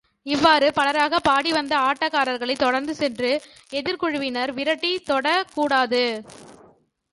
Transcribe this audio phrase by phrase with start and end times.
[0.25, 3.41] இவ்வாறு பலராகப் பாடிவந்த ஆட்டக்காரர்களைத் தொடர்ந்து சென்று,
[3.71, 6.03] எதிர்க்குழுவினர் விரட்டித் தொடக்கூடாது.